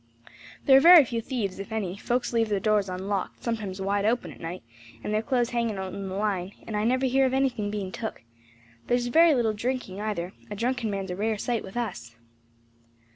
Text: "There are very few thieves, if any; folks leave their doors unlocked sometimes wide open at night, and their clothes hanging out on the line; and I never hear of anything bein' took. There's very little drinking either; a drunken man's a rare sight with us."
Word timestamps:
"There 0.65 0.75
are 0.75 0.79
very 0.81 1.05
few 1.05 1.21
thieves, 1.21 1.59
if 1.59 1.71
any; 1.71 1.95
folks 1.95 2.33
leave 2.33 2.49
their 2.49 2.59
doors 2.59 2.89
unlocked 2.89 3.43
sometimes 3.43 3.79
wide 3.79 4.03
open 4.03 4.31
at 4.33 4.39
night, 4.39 4.63
and 5.03 5.13
their 5.13 5.21
clothes 5.21 5.51
hanging 5.51 5.77
out 5.77 5.93
on 5.93 6.09
the 6.09 6.15
line; 6.15 6.53
and 6.65 6.75
I 6.75 6.83
never 6.85 7.05
hear 7.05 7.27
of 7.27 7.35
anything 7.35 7.69
bein' 7.69 7.91
took. 7.91 8.23
There's 8.87 9.05
very 9.09 9.35
little 9.35 9.53
drinking 9.53 10.01
either; 10.01 10.33
a 10.49 10.55
drunken 10.55 10.89
man's 10.89 11.11
a 11.11 11.15
rare 11.15 11.37
sight 11.37 11.63
with 11.63 11.77
us." 11.77 12.15